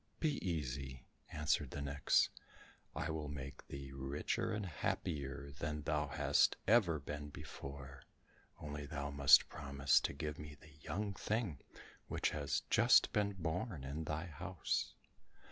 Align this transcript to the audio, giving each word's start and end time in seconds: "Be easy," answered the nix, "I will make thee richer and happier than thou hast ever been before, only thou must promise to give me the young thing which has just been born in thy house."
"Be 0.19 0.43
easy," 0.43 1.05
answered 1.31 1.69
the 1.69 1.79
nix, 1.83 2.31
"I 2.95 3.11
will 3.11 3.27
make 3.27 3.67
thee 3.67 3.91
richer 3.93 4.51
and 4.51 4.65
happier 4.65 5.51
than 5.59 5.83
thou 5.83 6.07
hast 6.07 6.55
ever 6.67 6.99
been 6.99 7.29
before, 7.29 8.01
only 8.59 8.87
thou 8.87 9.11
must 9.11 9.47
promise 9.47 9.99
to 9.99 10.13
give 10.13 10.39
me 10.39 10.57
the 10.59 10.73
young 10.81 11.13
thing 11.13 11.59
which 12.07 12.31
has 12.31 12.63
just 12.71 13.13
been 13.13 13.33
born 13.33 13.83
in 13.83 14.05
thy 14.05 14.25
house." 14.25 14.95